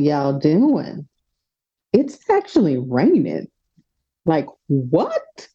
[0.00, 1.08] Y'all doing?
[1.92, 3.48] It's actually raining.
[4.26, 5.48] Like, what?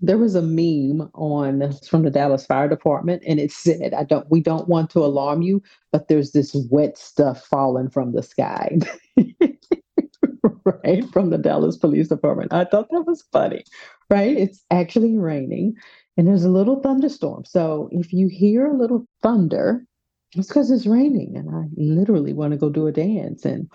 [0.00, 4.30] There was a meme on from the Dallas Fire Department and it said, I don't
[4.30, 8.78] we don't want to alarm you, but there's this wet stuff falling from the sky.
[10.64, 11.04] right?
[11.12, 12.52] From the Dallas Police Department.
[12.52, 13.64] I thought that was funny.
[14.10, 14.36] Right?
[14.36, 15.76] It's actually raining
[16.16, 17.44] and there's a little thunderstorm.
[17.44, 19.84] So if you hear a little thunder,
[20.34, 23.70] it's because it's raining and I literally want to go do a dance and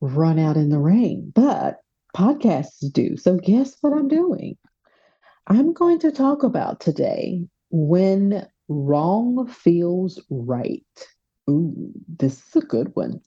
[0.00, 1.32] run out in the rain.
[1.34, 1.80] But
[2.16, 3.16] podcasts do.
[3.16, 4.56] So guess what I'm doing?
[5.46, 10.84] I'm going to talk about today when wrong feels right.
[11.48, 13.20] Ooh, this is a good one.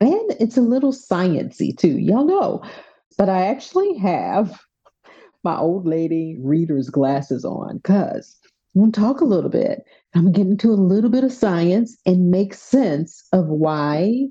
[0.00, 1.98] And it's a little sciency too.
[1.98, 2.62] Y'all know.
[3.18, 4.60] But I actually have
[5.42, 8.38] my old lady reader's glasses on because
[8.74, 9.84] I'm going to talk a little bit.
[10.14, 14.26] I'm going to get into a little bit of science and make sense of why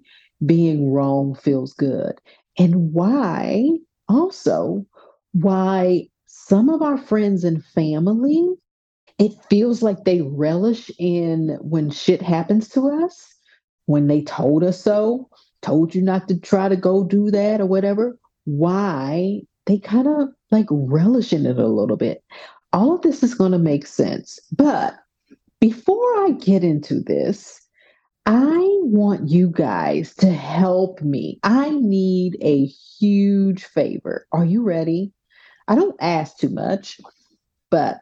[0.46, 2.20] being wrong feels good
[2.58, 3.70] and why
[4.10, 4.86] also
[5.32, 8.54] why some of our friends and family
[9.20, 13.36] it feels like they relish in when shit happens to us
[13.86, 15.30] when they told us so
[15.62, 20.30] told you not to try to go do that or whatever why they kind of
[20.52, 22.24] like relish in it a little bit
[22.74, 24.40] all of this is going to make sense.
[24.52, 24.96] But
[25.62, 27.62] before I get into this,
[28.26, 31.40] I want you guys to help me.
[31.44, 34.28] I need a huge favor.
[34.32, 35.14] Are you ready?
[35.68, 37.00] I don't ask too much,
[37.70, 38.00] but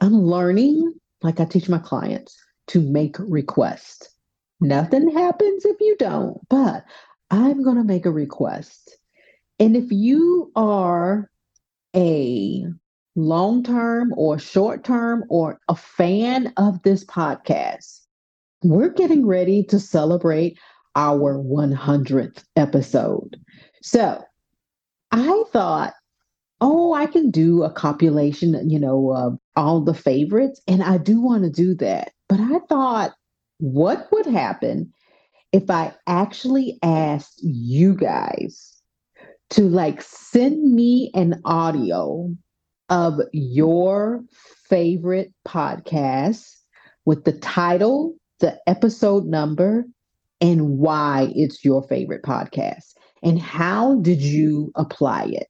[0.00, 0.92] I'm learning,
[1.22, 2.36] like I teach my clients,
[2.68, 4.08] to make requests.
[4.60, 6.84] Nothing happens if you don't, but
[7.30, 8.96] I'm going to make a request.
[9.58, 11.30] And if you are
[11.94, 12.64] a
[13.16, 18.00] long term or short term or a fan of this podcast,
[18.62, 20.58] we're getting ready to celebrate
[20.96, 23.40] our 100th episode.
[23.82, 24.22] So
[25.10, 25.94] I thought,
[26.60, 30.60] oh, I can do a compilation, you know, of all the favorites.
[30.66, 32.12] And I do want to do that.
[32.28, 33.12] But I thought,
[33.58, 34.92] what would happen
[35.52, 38.74] if I actually asked you guys
[39.50, 42.34] to like send me an audio
[42.88, 44.22] of your
[44.68, 46.50] favorite podcast
[47.04, 49.84] with the title, the episode number,
[50.40, 52.94] and why it's your favorite podcast.
[53.22, 55.46] And how did you apply it?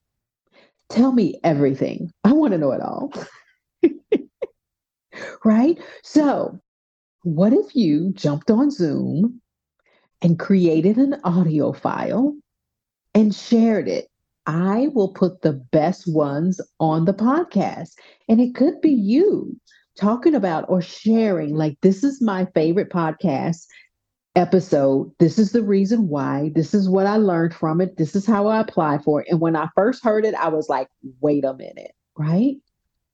[0.89, 2.13] Tell me everything.
[2.23, 3.13] I want to know it all.
[5.45, 5.79] right?
[6.03, 6.61] So,
[7.23, 9.41] what if you jumped on Zoom
[10.23, 12.37] and created an audio file
[13.15, 14.09] and shared it
[14.47, 17.93] I will put the best ones on the podcast.
[18.29, 19.59] And it could be you
[19.99, 23.67] talking about or sharing, like, this is my favorite podcast
[24.37, 25.13] episode.
[25.19, 26.51] This is the reason why.
[26.55, 27.97] This is what I learned from it.
[27.97, 29.29] This is how I apply for it.
[29.31, 30.89] And when I first heard it, I was like,
[31.21, 32.57] wait a minute, right?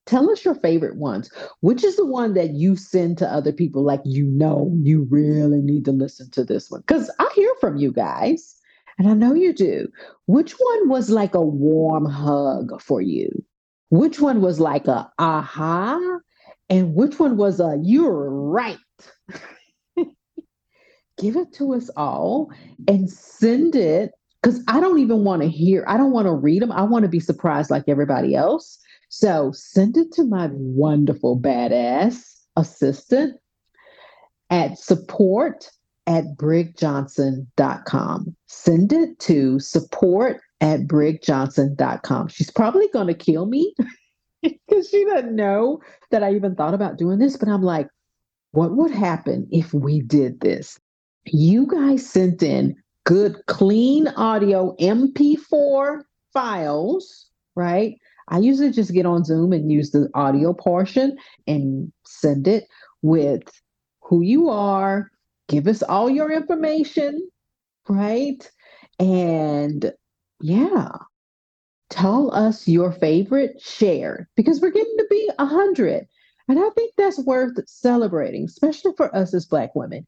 [0.07, 1.31] Tell us your favorite ones.
[1.61, 5.61] Which is the one that you send to other people, like, you know, you really
[5.61, 6.81] need to listen to this one?
[6.81, 8.57] Because I hear from you guys.
[9.01, 9.89] And I know you do.
[10.27, 13.31] Which one was like a warm hug for you?
[13.89, 16.19] Which one was like a aha?
[16.69, 18.77] And which one was a you're right?
[21.19, 22.53] Give it to us all
[22.89, 24.13] and send it
[24.43, 26.71] because I don't even want to hear, I don't want to read them.
[26.71, 28.79] I want to be surprised like everybody else.
[29.09, 32.21] So send it to my wonderful badass
[32.55, 33.39] assistant
[34.51, 35.71] at support
[36.11, 38.37] at brigjohnson.com.
[38.49, 42.29] Send it to support at brigjohnson.com.
[42.29, 43.73] She's probably going to kill me
[44.43, 45.81] because she doesn't know
[46.11, 47.89] that I even thought about doing this, but I'm like,
[48.51, 50.81] what would happen if we did this?
[51.27, 52.75] You guys sent in
[53.05, 56.03] good, clean audio MP4
[56.33, 57.95] files, right?
[58.27, 61.17] I usually just get on Zoom and use the audio portion
[61.47, 62.65] and send it
[63.03, 63.45] with
[64.01, 65.09] who you are,
[65.51, 67.29] give us all your information,
[67.89, 68.51] right?
[69.01, 69.93] And
[70.41, 70.91] yeah,
[71.91, 76.07] tell us your favorite share because we're getting to be a hundred.
[76.49, 80.07] And I think that's worth celebrating, especially for us as Black women,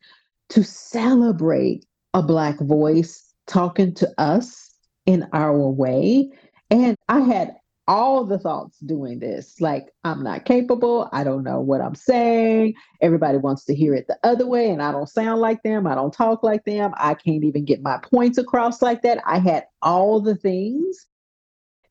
[0.50, 4.70] to celebrate a Black voice talking to us
[5.06, 6.30] in our way.
[6.70, 7.56] And I had
[7.88, 11.08] all the thoughts doing this like, I'm not capable.
[11.12, 12.74] I don't know what I'm saying.
[13.00, 15.86] Everybody wants to hear it the other way, and I don't sound like them.
[15.86, 16.92] I don't talk like them.
[16.96, 19.22] I can't even get my points across like that.
[19.26, 21.06] I had all the things.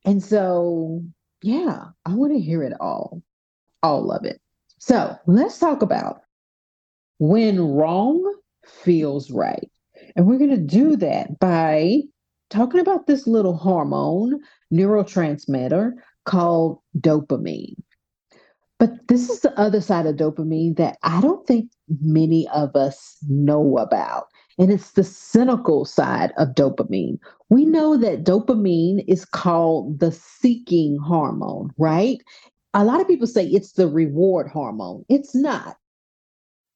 [0.06, 1.04] And so,
[1.42, 3.22] yeah, I want to hear it all,
[3.84, 4.42] all of it.
[4.80, 6.22] So let's talk about
[7.20, 8.24] when wrong
[8.66, 9.70] feels right.
[10.16, 12.02] And we're going to do that by
[12.52, 14.40] talking about this little hormone
[14.72, 15.94] neurotransmitter
[16.26, 17.82] called dopamine.
[18.78, 21.70] But this is the other side of dopamine that I don't think
[22.02, 24.26] many of us know about.
[24.58, 27.20] And it's the cynical side of dopamine.
[27.50, 32.18] We know that dopamine is called the seeking hormone, right?
[32.74, 35.06] A lot of people say it's the reward hormone.
[35.10, 35.78] It's not.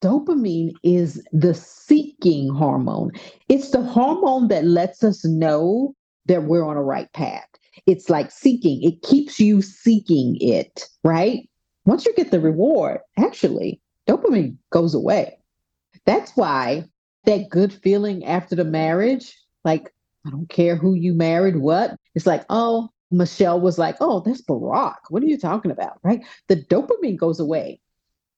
[0.06, 3.10] Dopamine is the seeking hormone.
[3.48, 7.48] It's the hormone that lets us know that we're on a right path.
[7.86, 11.50] It's like seeking, it keeps you seeking it, right?
[11.86, 15.38] Once you get the reward, actually, dopamine goes away.
[16.04, 16.84] That's why
[17.24, 19.92] that good feeling after the marriage, like,
[20.24, 24.42] I don't care who you married, what, it's like, oh, Michelle was like, oh, that's
[24.42, 24.98] Barack.
[25.08, 25.98] What are you talking about?
[26.04, 26.24] Right?
[26.46, 27.80] The dopamine goes away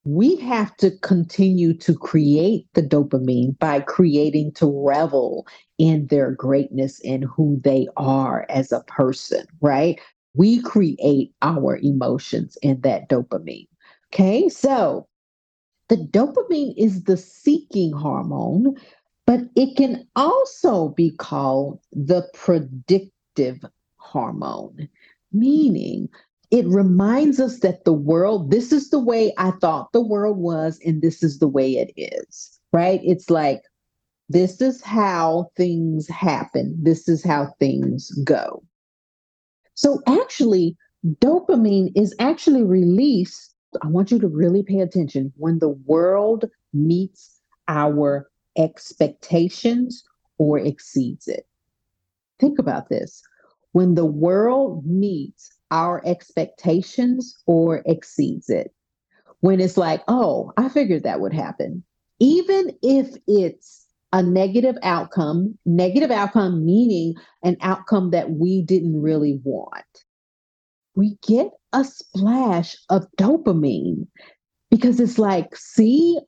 [0.08, 5.46] we have to continue to create the dopamine by creating to revel
[5.76, 10.00] in their greatness and who they are as a person, right?
[10.32, 13.68] We create our emotions in that dopamine.
[14.06, 15.06] Okay, so
[15.88, 18.76] the dopamine is the seeking hormone,
[19.26, 23.62] but it can also be called the predictive
[23.98, 24.88] hormone,
[25.32, 26.08] meaning
[26.50, 30.80] it reminds us that the world, this is the way I thought the world was,
[30.84, 33.00] and this is the way it is, right?
[33.04, 33.62] It's like,
[34.30, 38.62] this is how things happen, this is how things go.
[39.74, 43.54] So, actually, dopamine is actually released.
[43.82, 50.02] I want you to really pay attention when the world meets our expectations
[50.38, 51.46] or exceeds it.
[52.40, 53.22] Think about this.
[53.72, 58.72] When the world meets our expectations or exceeds it.
[59.40, 61.84] When it's like, oh, I figured that would happen.
[62.18, 69.40] Even if it's a negative outcome, negative outcome meaning an outcome that we didn't really
[69.44, 69.84] want,
[70.96, 74.06] we get a splash of dopamine
[74.70, 76.18] because it's like, see,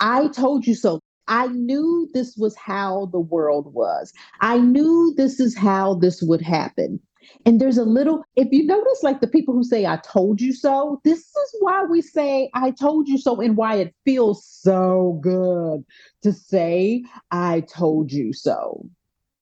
[0.00, 1.00] I told you so.
[1.30, 4.14] I knew this was how the world was.
[4.40, 7.00] I knew this is how this would happen.
[7.46, 10.52] And there's a little, if you notice, like the people who say, I told you
[10.52, 15.18] so, this is why we say, I told you so, and why it feels so
[15.22, 15.84] good
[16.22, 18.88] to say, I told you so,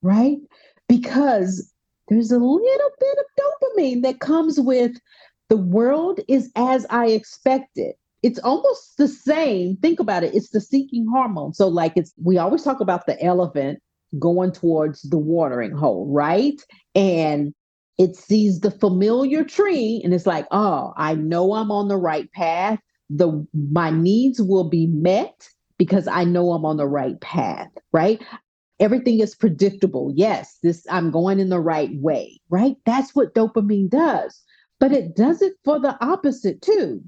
[0.03, 0.39] right?
[0.89, 1.73] Because
[2.09, 4.93] there's a little bit of dopamine that comes with
[5.49, 7.95] the world is as I expected.
[8.23, 9.77] It's almost the same.
[9.77, 10.35] Think about it.
[10.35, 11.55] It's the seeking hormone.
[11.55, 13.81] So, like, it's we always talk about the elephant
[14.19, 16.61] going towards the watering hole, right?
[16.95, 17.55] And
[17.99, 22.31] it sees the familiar tree and it's like, oh, I know I'm on the right
[22.33, 22.79] path.
[23.09, 28.23] The my needs will be met because I know I'm on the right path, right?
[28.81, 30.13] Everything is predictable.
[30.15, 32.77] Yes, this I'm going in the right way, right?
[32.85, 34.43] That's what dopamine does.
[34.79, 37.03] But it does it for the opposite too.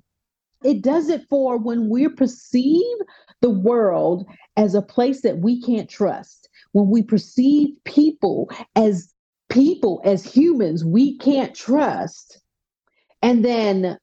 [0.64, 2.96] It does it for when we perceive
[3.42, 9.12] the world as a place that we can't trust, when we perceive people as
[9.58, 12.40] people as humans we can't trust.
[13.22, 13.98] And then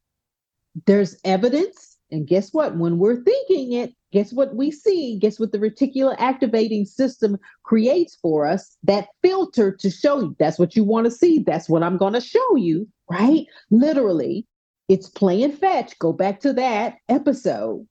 [0.86, 1.98] there's evidence.
[2.12, 2.76] And guess what?
[2.78, 5.18] When we're thinking it, guess what we see?
[5.18, 8.76] Guess what the reticular activating system creates for us?
[8.84, 11.40] That filter to show you that's what you want to see.
[11.40, 13.46] That's what I'm going to show you, right?
[13.72, 14.46] Literally,
[14.90, 15.98] it's playing fetch.
[16.00, 17.88] Go back to that episode.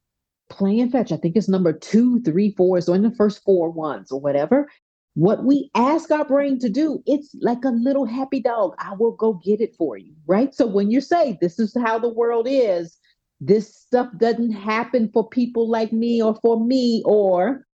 [0.51, 1.13] Playing fetch.
[1.13, 2.83] I think it's number two, three, four.
[2.83, 4.69] So in the first four ones or whatever
[5.15, 8.75] what we ask our brain to do, it's like a little happy dog.
[8.79, 10.53] I will go get it for you, right?
[10.53, 12.99] So when you say this is how the world is,
[13.41, 17.65] this stuff doesn't happen for people like me or for me, or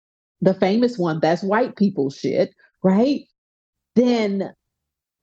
[0.42, 3.22] the famous one, that's white people shit, right?
[3.96, 4.52] Then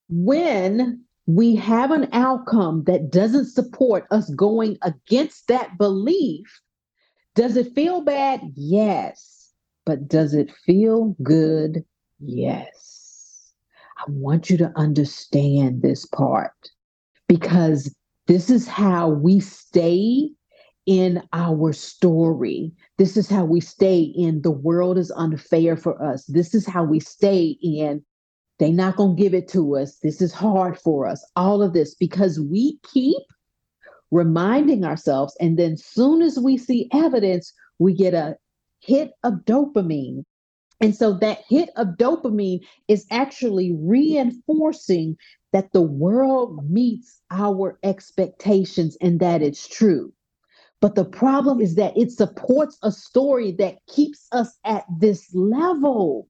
[0.09, 6.61] when we have an outcome that doesn't support us going against that belief,
[7.35, 8.41] does it feel bad?
[8.55, 9.51] Yes.
[9.85, 11.83] But does it feel good?
[12.19, 13.53] Yes.
[13.97, 16.71] I want you to understand this part
[17.27, 17.93] because
[18.27, 20.29] this is how we stay
[20.85, 22.71] in our story.
[22.97, 26.25] This is how we stay in the world is unfair for us.
[26.25, 28.03] This is how we stay in
[28.59, 29.97] they're not going to give it to us.
[29.99, 31.25] This is hard for us.
[31.35, 33.21] All of this because we keep
[34.11, 35.35] reminding ourselves.
[35.39, 38.35] And then, soon as we see evidence, we get a
[38.79, 40.23] hit of dopamine.
[40.79, 45.17] And so that hit of dopamine is actually reinforcing
[45.51, 50.13] that the world meets our expectations and that it's true.
[50.79, 56.27] But the problem is that it supports a story that keeps us at this level.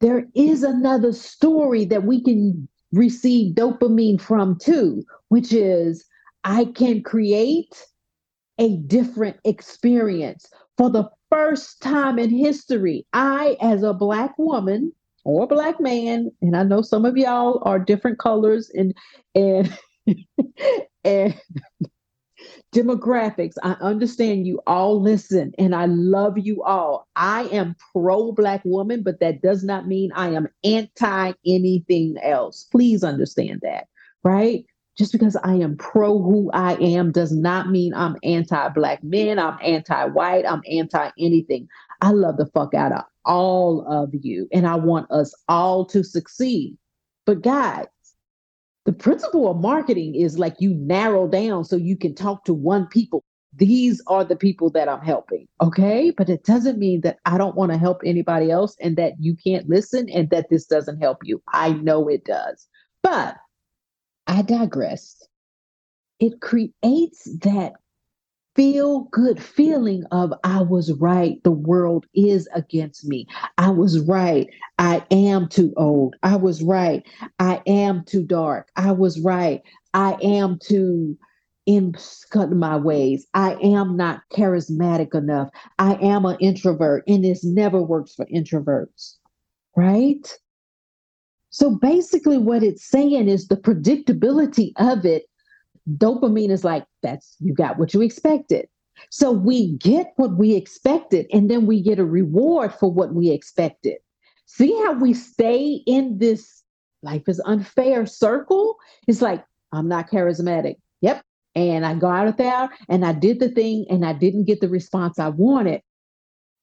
[0.00, 6.04] There is another story that we can receive dopamine from too, which is
[6.44, 7.86] I can create
[8.58, 10.46] a different experience.
[10.76, 14.92] For the first time in history, I, as a Black woman
[15.24, 18.94] or Black man, and I know some of y'all are different colors and,
[19.34, 19.78] and,
[21.04, 21.40] and
[22.72, 23.54] demographics.
[23.62, 27.08] I understand you all listen and I love you all.
[27.16, 32.66] I am pro Black woman, but that does not mean I am anti anything else.
[32.70, 33.88] Please understand that,
[34.22, 34.64] right?
[34.98, 39.38] Just because I am pro who I am does not mean I'm anti Black men,
[39.38, 41.68] I'm anti white, I'm anti anything.
[42.00, 46.02] I love the fuck out of all of you and I want us all to
[46.02, 46.76] succeed.
[47.26, 47.86] But guys,
[48.86, 52.86] the principle of marketing is like you narrow down so you can talk to one
[52.86, 53.22] people.
[53.54, 55.46] These are the people that I'm helping.
[55.60, 56.12] Okay.
[56.16, 59.36] But it doesn't mean that I don't want to help anybody else and that you
[59.36, 61.42] can't listen and that this doesn't help you.
[61.52, 62.66] I know it does.
[63.02, 63.36] But
[64.30, 65.22] I digress.
[66.20, 67.72] It creates that
[68.54, 71.42] feel good feeling of I was right.
[71.42, 73.26] The world is against me.
[73.58, 74.48] I was right.
[74.78, 76.14] I am too old.
[76.22, 77.04] I was right.
[77.40, 78.68] I am too dark.
[78.76, 79.62] I was right.
[79.94, 81.18] I am too
[81.66, 81.94] in
[82.50, 83.26] my ways.
[83.34, 85.50] I am not charismatic enough.
[85.80, 89.16] I am an introvert, and this never works for introverts,
[89.76, 90.38] right?
[91.50, 95.24] So basically, what it's saying is the predictability of it
[95.96, 98.68] dopamine is like that's you got what you expected.
[99.10, 103.30] So we get what we expected and then we get a reward for what we
[103.30, 103.96] expected.
[104.46, 106.62] See how we stay in this
[107.02, 108.76] life is unfair circle?
[109.06, 110.76] It's like i'm not charismatic.
[111.00, 111.22] Yep.
[111.54, 114.68] And i got out there and i did the thing and i didn't get the
[114.68, 115.82] response i wanted.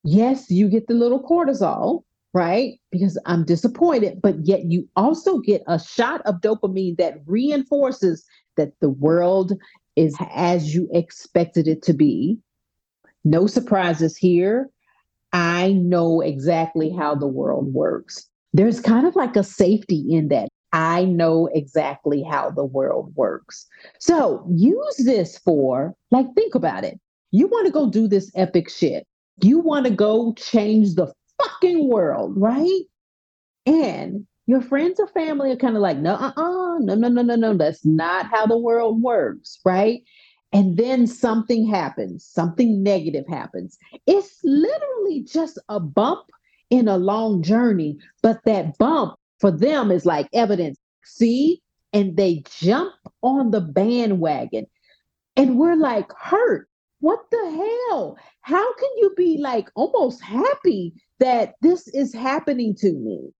[0.03, 2.03] Yes you get the little cortisol
[2.33, 2.79] right?
[2.91, 8.25] Because I'm disappointed, but yet you also get a shot of dopamine that reinforces
[8.57, 9.53] that the world
[9.95, 12.37] is as you expected it to be.
[13.23, 14.69] No surprises here.
[15.33, 18.27] I know exactly how the world works.
[18.53, 20.49] There's kind of like a safety in that.
[20.73, 23.65] I know exactly how the world works.
[23.99, 26.99] So use this for, like, think about it.
[27.31, 29.05] You want to go do this epic shit.
[29.43, 32.81] You want to go change the fucking world, right?
[33.65, 37.35] And your friends or family are kind of like, no, uh-uh, no, no, no, no,
[37.35, 40.03] no, that's not how the world works, right?
[40.53, 43.77] And then something happens, something negative happens.
[44.05, 46.25] It's literally just a bump
[46.69, 50.77] in a long journey, but that bump for them is like evidence.
[51.03, 51.61] See?
[51.93, 54.67] And they jump on the bandwagon.
[55.35, 56.69] And we're like hurt.
[56.99, 58.17] What the hell?
[58.47, 63.33] How can you be like almost happy that this is happening to me?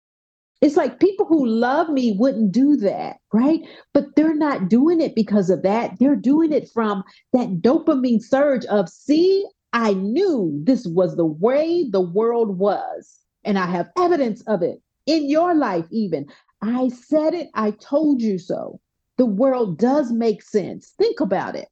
[0.60, 3.62] It's like people who love me wouldn't do that, right?
[3.94, 5.98] But they're not doing it because of that.
[5.98, 11.88] They're doing it from that dopamine surge of, see, I knew this was the way
[11.90, 13.18] the world was.
[13.46, 16.28] And I have evidence of it in your life, even.
[16.62, 18.82] I said it, I told you so.
[19.16, 20.96] The world does make sense.
[20.98, 21.70] Think about it.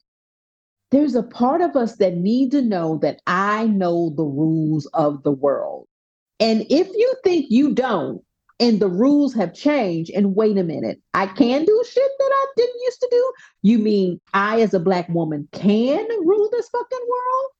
[0.90, 5.22] There's a part of us that need to know that I know the rules of
[5.22, 5.88] the world.
[6.38, 8.22] And if you think you don't,
[8.58, 10.10] and the rules have changed.
[10.14, 13.32] And wait a minute, I can do shit that I didn't used to do.
[13.62, 17.50] You mean I, as a black woman, can rule this fucking world?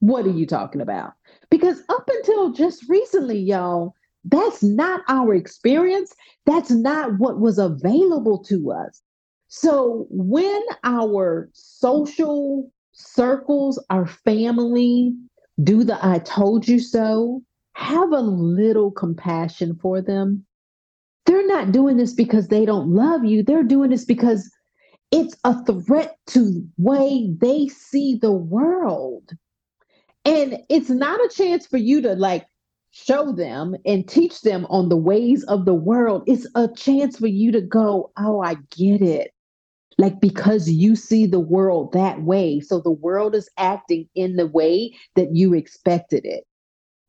[0.00, 1.12] What are you talking about?
[1.50, 6.14] Because up until just recently, y'all, that's not our experience.
[6.44, 9.00] That's not what was available to us.
[9.48, 15.14] So when our social circles, our family
[15.62, 17.42] do the I told you so,
[17.74, 20.44] have a little compassion for them.
[21.26, 23.42] They're not doing this because they don't love you.
[23.42, 24.50] They're doing this because
[25.10, 29.30] it's a threat to way they see the world.
[30.24, 32.46] And it's not a chance for you to like
[32.90, 36.24] show them and teach them on the ways of the world.
[36.26, 39.32] It's a chance for you to go, "Oh, I get it."
[39.98, 42.60] Like because you see the world that way.
[42.60, 46.44] So the world is acting in the way that you expected it.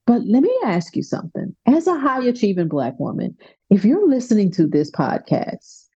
[0.05, 1.53] But let me ask you something.
[1.65, 3.35] As a high achieving Black woman,
[3.69, 5.87] if you're listening to this podcast,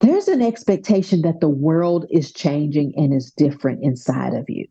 [0.00, 4.66] there's an expectation that the world is changing and is different inside of you.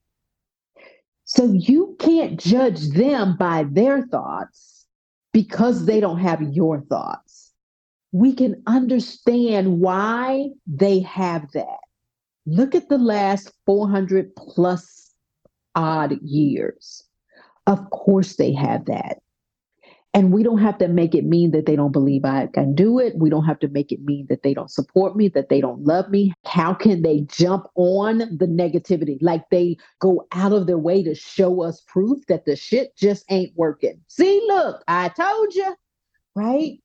[1.25, 4.85] So you can't judge them by their thoughts
[5.33, 7.44] because they don't have your thoughts.
[8.15, 11.79] We can understand why they have that.
[12.45, 15.11] Look at the last 400 plus
[15.75, 17.03] odd years.
[17.67, 19.17] Of course, they have that.
[20.13, 22.99] And we don't have to make it mean that they don't believe I can do
[22.99, 23.17] it.
[23.17, 25.83] We don't have to make it mean that they don't support me, that they don't
[25.83, 26.31] love me.
[26.45, 29.17] How can they jump on the negativity?
[29.19, 33.25] Like they go out of their way to show us proof that the shit just
[33.29, 33.99] ain't working.
[34.07, 35.75] See, look, I told you,
[36.33, 36.79] right?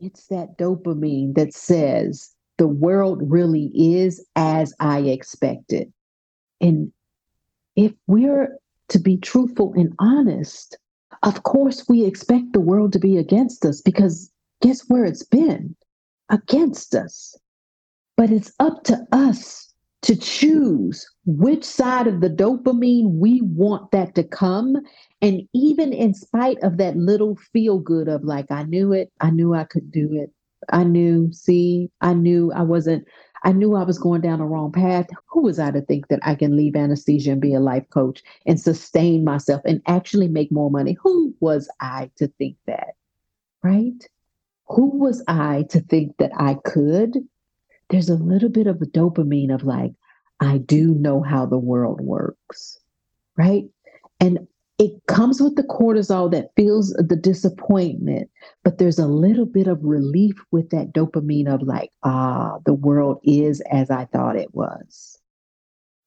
[0.00, 5.92] It's that dopamine that says the world really is as I expected.
[6.60, 6.90] And
[7.76, 10.78] if we're to be truthful and honest,
[11.22, 15.76] of course we expect the world to be against us because guess where it's been?
[16.30, 17.36] Against us.
[18.16, 19.69] But it's up to us
[20.02, 24.76] to choose which side of the dopamine we want that to come.
[25.20, 29.30] And even in spite of that little feel good of like, I knew it, I
[29.30, 30.30] knew I could do it.
[30.72, 33.06] I knew, see, I knew I wasn't
[33.42, 35.06] I knew I was going down the wrong path.
[35.30, 38.22] Who was I to think that I can leave anesthesia and be a life coach
[38.46, 40.96] and sustain myself and actually make more money?
[41.02, 42.94] Who was I to think that?
[43.62, 44.06] Right?
[44.68, 47.16] Who was I to think that I could?
[47.90, 49.92] There's a little bit of a dopamine of like,
[50.40, 52.78] I do know how the world works.
[53.36, 53.64] Right?
[54.20, 54.46] And
[54.80, 58.30] it comes with the cortisol that feels the disappointment,
[58.64, 63.20] but there's a little bit of relief with that dopamine of like, ah, the world
[63.22, 65.18] is as I thought it was.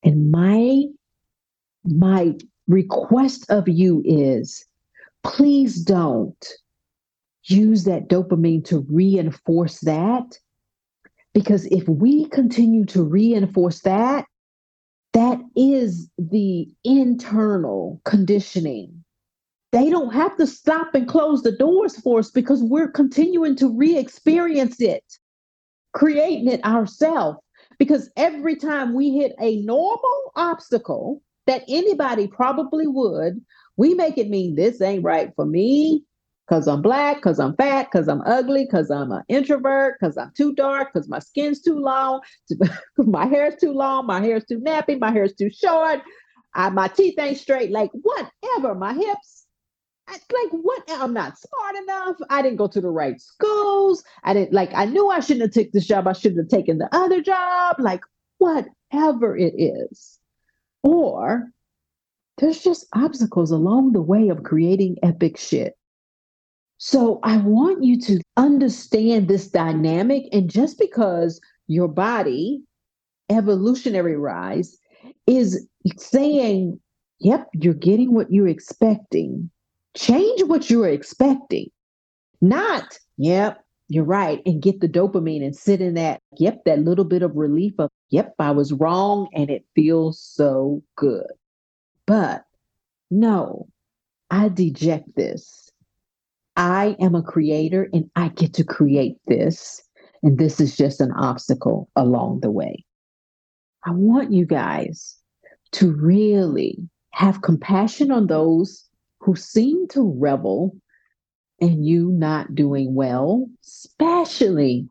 [0.03, 0.85] And my
[1.85, 2.35] my
[2.67, 4.65] request of you is
[5.23, 6.47] please don't
[7.43, 10.39] use that dopamine to reinforce that
[11.33, 14.25] because if we continue to reinforce that
[15.13, 19.03] that is the internal conditioning.
[19.71, 23.69] They don't have to stop and close the doors for us because we're continuing to
[23.69, 25.03] re experience it,
[25.93, 27.39] creating it ourselves.
[27.79, 33.41] Because every time we hit a normal obstacle that anybody probably would,
[33.77, 36.03] we make it mean this ain't right for me
[36.47, 40.31] because I'm black, because I'm fat, because I'm ugly, because I'm an introvert, because I'm
[40.35, 42.21] too dark, because my skin's too long,
[42.97, 46.01] my hair's too long, my hair's too nappy, my hair's too short,
[46.53, 49.41] I, my teeth ain't straight, like whatever, my hips.
[50.05, 54.33] I, like what i'm not smart enough i didn't go to the right schools i
[54.33, 56.93] didn't like i knew i shouldn't have taken this job i shouldn't have taken the
[56.93, 58.01] other job like
[58.37, 60.19] whatever it is
[60.81, 61.49] or
[62.37, 65.73] there's just obstacles along the way of creating epic shit
[66.85, 70.25] so I want you to understand this dynamic.
[70.33, 72.61] And just because your body,
[73.29, 74.77] evolutionary rise,
[75.25, 75.65] is
[75.95, 76.77] saying,
[77.19, 79.49] yep, you're getting what you're expecting,
[79.95, 81.67] change what you're expecting.
[82.41, 87.05] Not, yep, you're right, and get the dopamine and sit in that, yep, that little
[87.05, 91.31] bit of relief of, yep, I was wrong and it feels so good.
[92.05, 92.43] But
[93.09, 93.69] no,
[94.29, 95.62] I deject this
[96.55, 99.81] I am a creator and I get to create this.
[100.21, 102.85] And this is just an obstacle along the way.
[103.85, 105.17] I want you guys
[105.73, 106.77] to really
[107.11, 108.87] have compassion on those
[109.19, 110.75] who seem to revel
[111.59, 114.87] in you not doing well, especially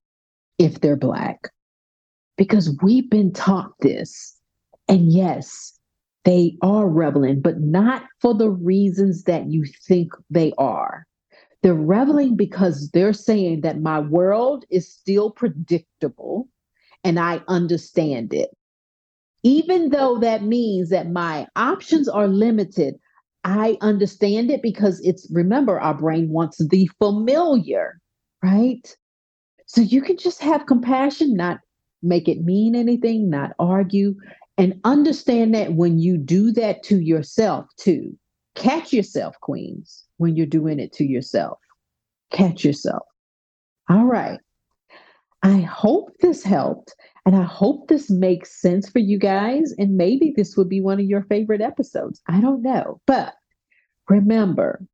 [0.59, 1.51] if they're Black,
[2.37, 4.37] because we've been taught this.
[4.89, 5.79] And yes,
[6.25, 11.07] they are reveling, but not for the reasons that you think they are.
[11.63, 16.49] They're reveling because they're saying that my world is still predictable
[17.05, 18.51] and I understand it.
[19.45, 22.95] Even though that means that my options are limited,
[23.45, 27.99] I understand it because it's, remember, our brain wants the familiar,
[28.43, 28.97] right?
[29.67, 31.59] So you can just have compassion, not
[32.03, 34.15] make it mean anything, not argue,
[34.59, 38.17] and understand that when you do that to yourself too,
[38.55, 41.59] catch yourself, queens when you're doing it to yourself.
[42.31, 43.03] Catch yourself.
[43.89, 44.39] All right.
[45.43, 46.95] I hope this helped.
[47.25, 49.73] And I hope this makes sense for you guys.
[49.79, 52.21] And maybe this will be one of your favorite episodes.
[52.29, 53.01] I don't know.
[53.07, 53.35] But
[54.09, 54.85] remember,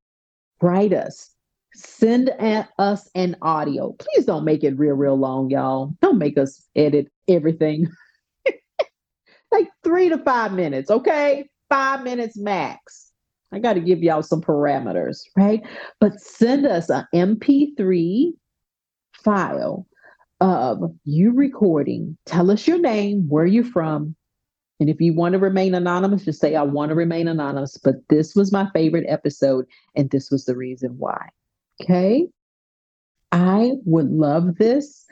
[0.61, 1.31] write us,
[1.75, 2.31] send
[2.79, 3.93] us an audio.
[3.99, 5.95] Please don't make it real, real long, y'all.
[6.01, 7.87] Don't make us edit everything.
[9.53, 11.49] like three to five minutes, okay?
[11.71, 13.08] Five minutes max.
[13.53, 15.63] I got to give y'all some parameters, right?
[16.01, 18.33] But send us an MP3
[19.13, 19.87] file
[20.41, 22.17] of you recording.
[22.27, 24.15] Tell us your name, where you're from.
[24.81, 27.97] And if you want to remain anonymous, just say, I want to remain anonymous, but
[28.11, 29.65] this was my favorite episode,
[29.97, 31.29] and this was the reason why.
[31.83, 32.29] Okay.
[33.33, 35.05] I would love this.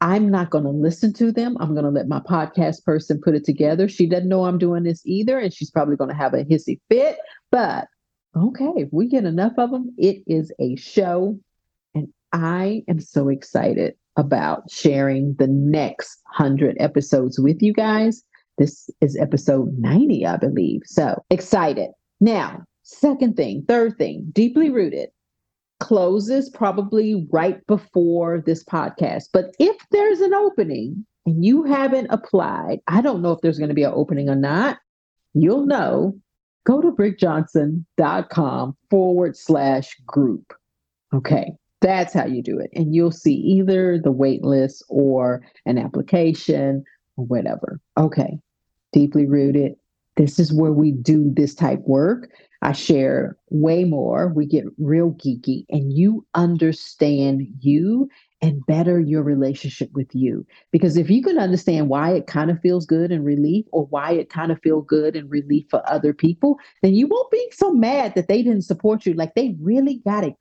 [0.00, 1.56] I'm not going to listen to them.
[1.60, 3.88] I'm going to let my podcast person put it together.
[3.88, 6.80] She doesn't know I'm doing this either, and she's probably going to have a hissy
[6.88, 7.18] fit.
[7.50, 7.86] But
[8.34, 11.38] okay, if we get enough of them, it is a show.
[11.94, 18.22] And I am so excited about sharing the next 100 episodes with you guys.
[18.56, 20.82] This is episode 90, I believe.
[20.84, 21.90] So excited.
[22.20, 25.10] Now, second thing, third thing, deeply rooted
[25.80, 29.24] closes probably right before this podcast.
[29.32, 33.68] But if there's an opening and you haven't applied, I don't know if there's going
[33.68, 34.78] to be an opening or not.
[35.34, 36.18] You'll know.
[36.66, 40.52] Go to brigjohnson.com forward slash group.
[41.12, 42.70] Okay, that's how you do it.
[42.74, 46.84] And you'll see either the wait list or an application
[47.16, 47.80] or whatever.
[47.96, 48.38] Okay,
[48.92, 49.74] deeply rooted.
[50.16, 52.28] This is where we do this type work.
[52.62, 54.28] I share way more.
[54.28, 58.08] We get real geeky, and you understand you
[58.42, 60.46] and better your relationship with you.
[60.70, 64.12] Because if you can understand why it kind of feels good and relief, or why
[64.12, 67.72] it kind of feel good and relief for other people, then you won't be so
[67.72, 69.14] mad that they didn't support you.
[69.14, 70.34] Like they really got it.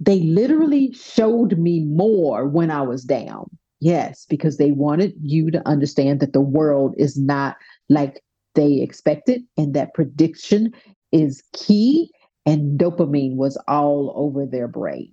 [0.00, 3.50] They literally showed me more when I was down.
[3.80, 7.56] Yes, because they wanted you to understand that the world is not
[7.90, 8.22] like
[8.54, 10.72] they expected and that prediction
[11.12, 12.10] is key
[12.44, 15.12] and dopamine was all over their brain.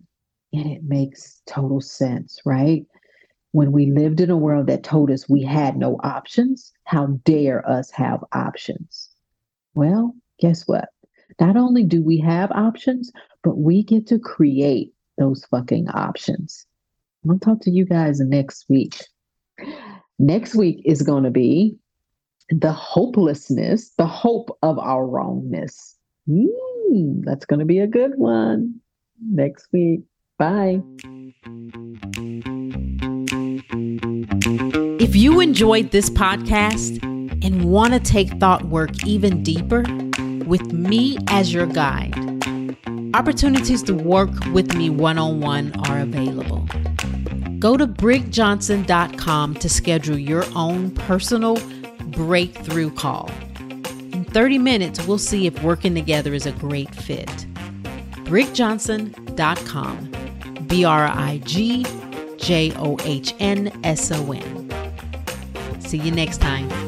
[0.54, 2.86] And it makes total sense, right?
[3.52, 7.68] When we lived in a world that told us we had no options, how dare
[7.68, 9.10] us have options?
[9.74, 10.90] Well, guess what?
[11.40, 13.12] Not only do we have options,
[13.44, 16.66] but we get to create those fucking options.
[17.30, 18.96] I'll talk to you guys next week.
[20.20, 21.78] Next week is going to be
[22.50, 25.98] the hopelessness, the hope of our wrongness.
[26.30, 28.76] Mm, that's going to be a good one
[29.20, 30.02] next week.
[30.38, 30.82] Bye.
[35.00, 37.04] If you enjoyed this podcast
[37.44, 39.84] and want to take thought work even deeper
[40.46, 42.14] with me as your guide,
[43.14, 46.68] opportunities to work with me one on one are available.
[47.60, 51.58] Go to brigjohnson.com to schedule your own personal
[52.14, 53.30] breakthrough call.
[54.14, 57.28] In 30 minutes, we'll see if working together is a great fit.
[58.26, 60.10] brigjohnson.com.
[60.68, 61.86] B R I G
[62.38, 64.70] J O H N S O N.
[65.80, 66.83] See you next time.